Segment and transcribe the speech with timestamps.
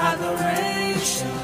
[0.00, 1.37] adoration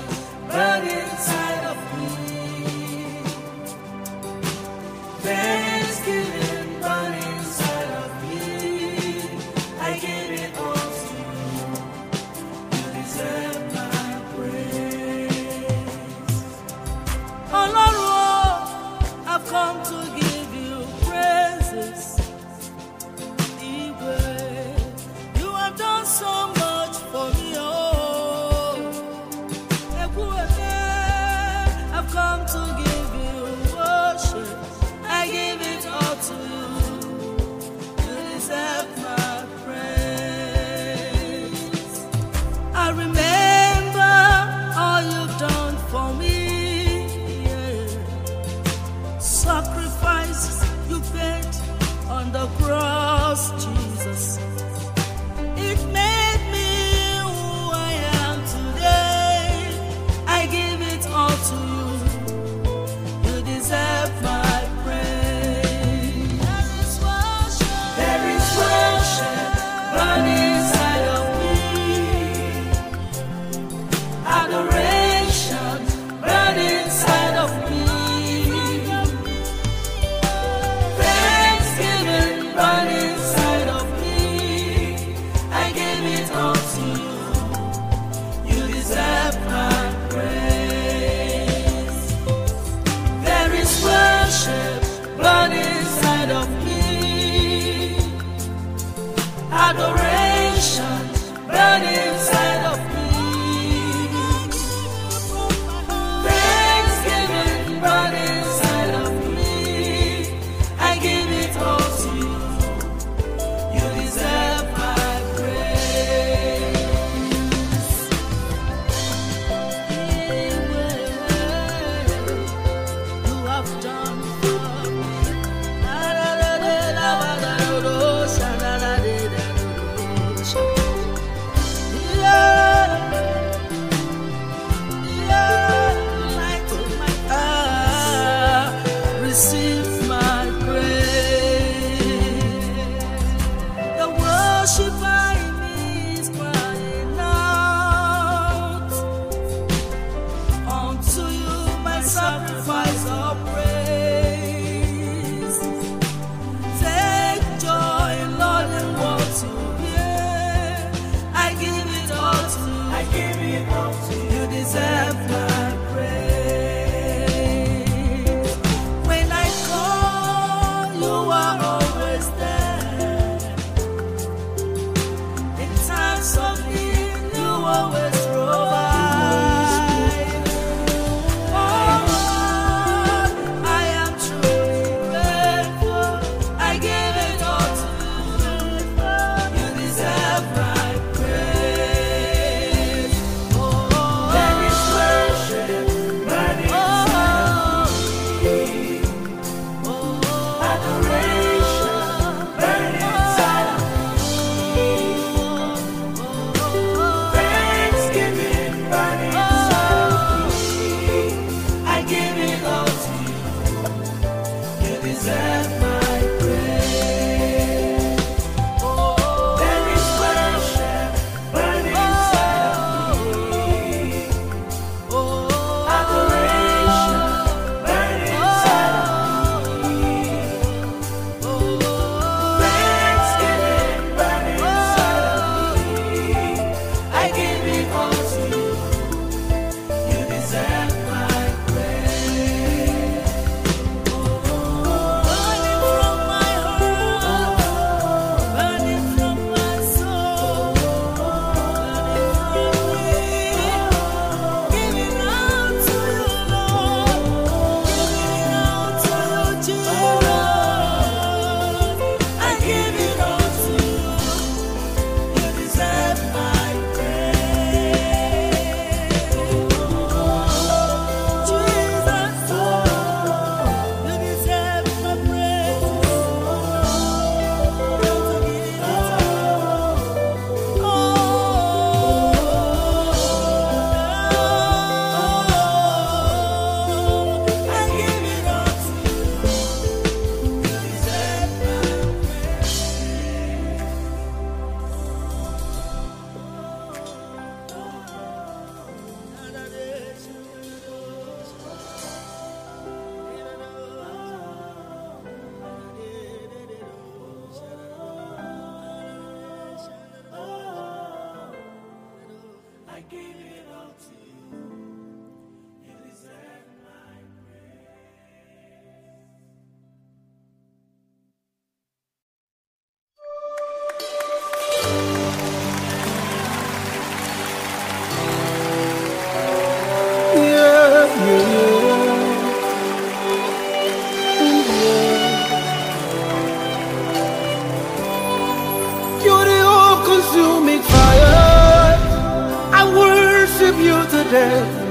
[344.34, 344.84] you.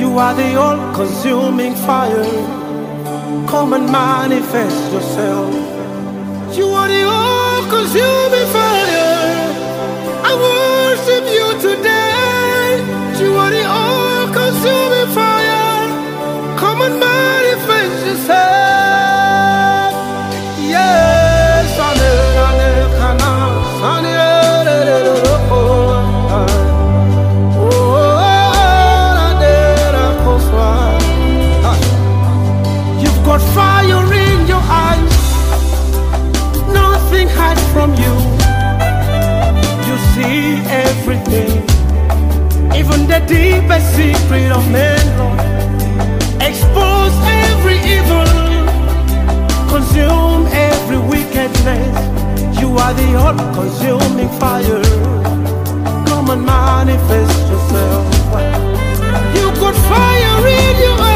[0.00, 2.24] You are the all-consuming fire.
[3.48, 5.54] Come and manifest yourself.
[6.56, 9.14] You are the all-consuming fire.
[10.28, 10.63] I worship
[43.26, 45.40] deepest secret of men, Lord.
[46.40, 48.28] Expose every evil,
[49.68, 51.94] consume every wickedness.
[52.60, 54.82] You are the all-consuming fire.
[56.06, 58.04] Come and manifest yourself.
[59.36, 61.13] You got fire in your eyes,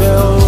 [0.00, 0.39] the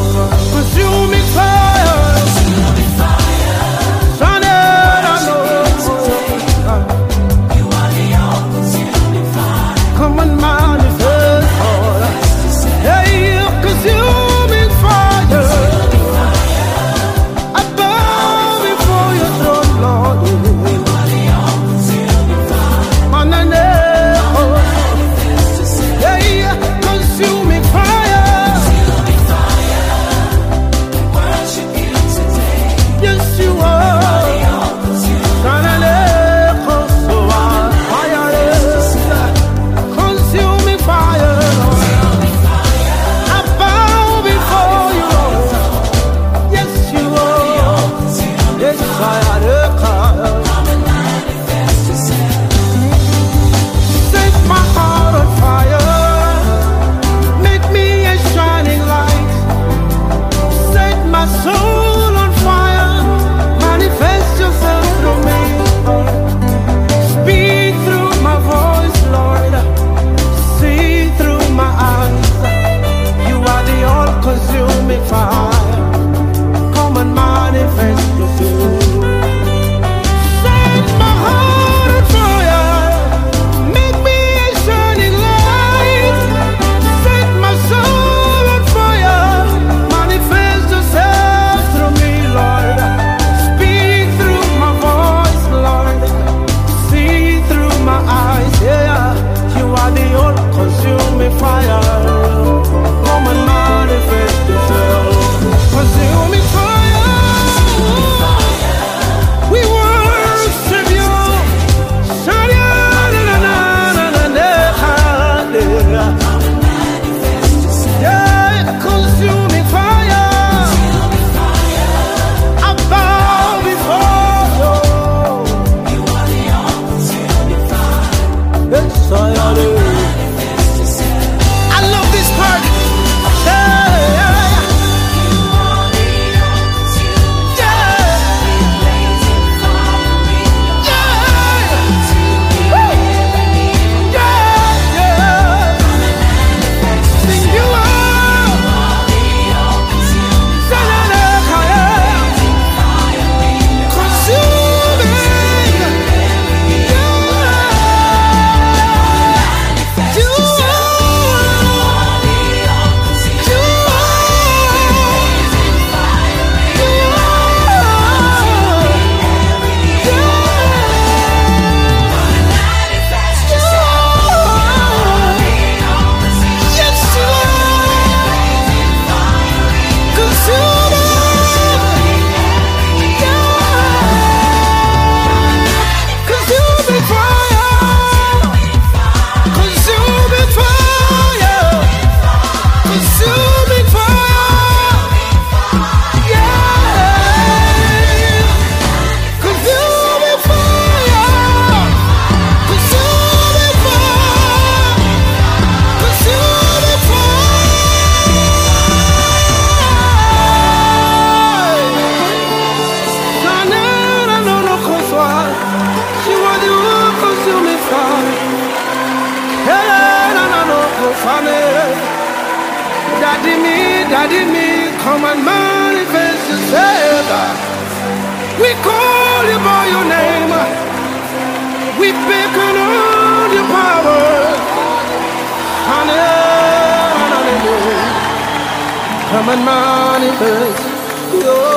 [241.34, 241.71] yourself.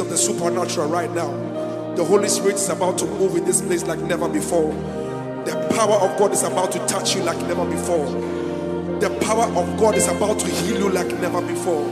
[0.00, 1.30] Of the supernatural right now.
[1.94, 4.72] The Holy Spirit is about to move in this place like never before.
[5.44, 8.06] The power of God is about to touch you like never before.
[9.00, 11.84] The power of God is about to heal you like never before.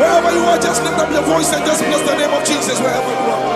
[0.00, 2.80] Wherever you are, just lift up your voice and just bless the name of Jesus
[2.80, 3.46] wherever you are.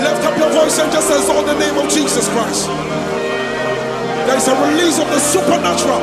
[0.00, 2.66] Lift up your voice and just exalt the name of Jesus Christ.
[4.26, 6.00] There is a release of the supernatural.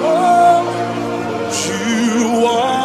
[0.00, 0.64] Oh,
[1.68, 2.77] you are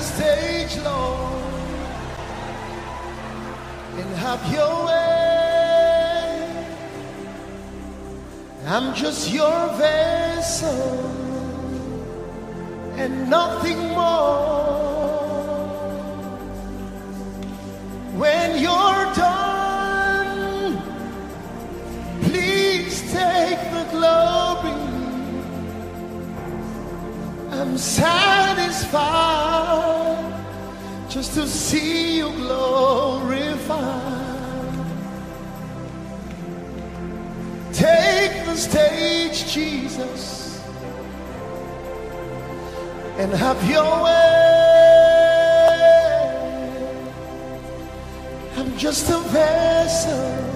[0.00, 1.42] stage, Lord,
[3.98, 5.00] and have your way.
[8.66, 11.10] I'm just your vessel
[12.96, 14.80] and nothing more.
[18.16, 20.82] When you're done,
[22.22, 24.76] please take the glory.
[27.50, 27.76] I'm
[28.80, 30.44] satisfied
[31.08, 33.76] just to see you glorified.
[37.72, 40.60] Take the stage, Jesus,
[43.18, 44.46] and have your way.
[48.56, 50.50] I'm just a vessel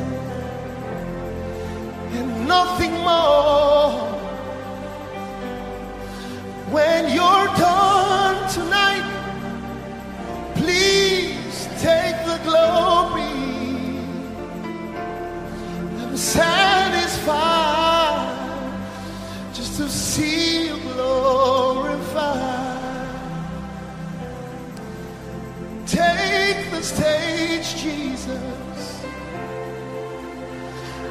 [2.17, 4.13] and nothing more.
[6.71, 7.44] When you're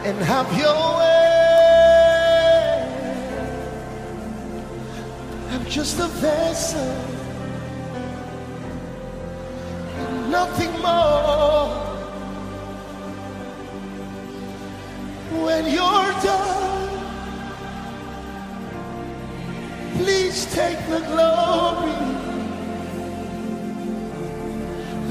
[0.06, 1.24] and have your way.
[5.52, 6.96] I'm just a vessel,
[10.02, 11.92] and nothing more.
[15.46, 16.90] When you're done,
[19.98, 21.98] please take the glory.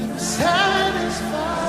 [0.01, 1.62] I'm satisfied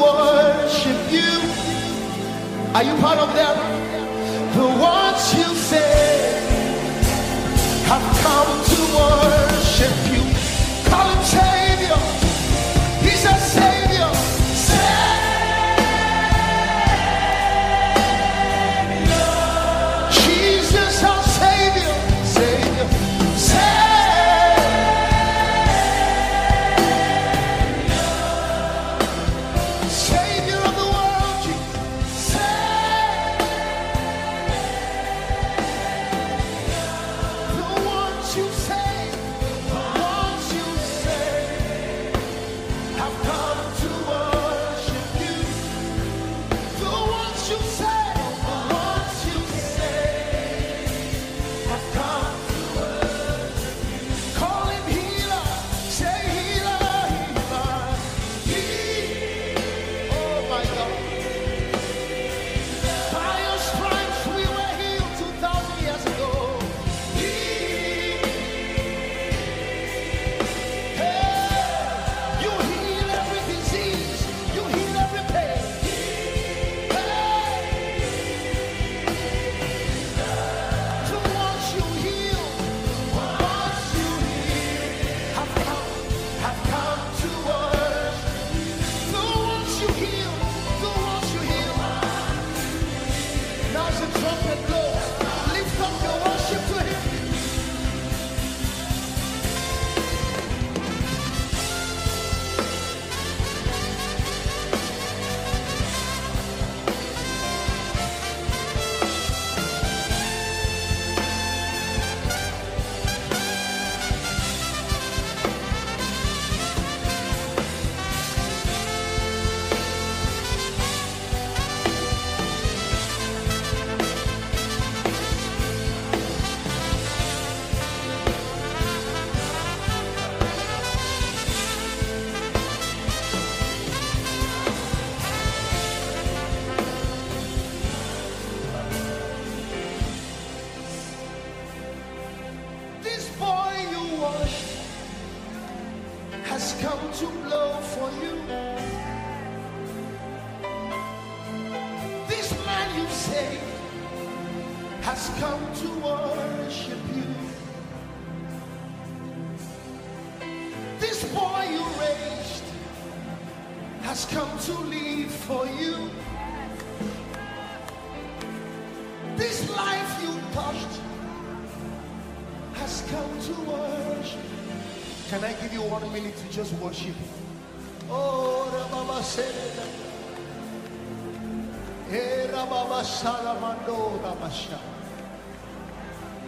[0.00, 1.30] worship you.
[2.74, 3.79] Are you part of them?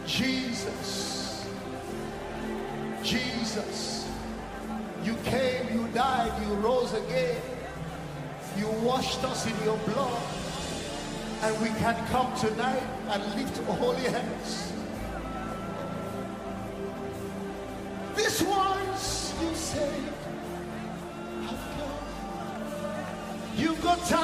[0.06, 1.46] Jesus.
[3.02, 4.08] Jesus.
[5.02, 7.40] You came, you died, you rose again.
[8.58, 10.22] You washed us in your blood.
[11.42, 14.72] And we can come tonight and lift holy hands.
[18.14, 20.12] This once you saved
[21.46, 21.98] have come.
[23.56, 24.21] You've got time.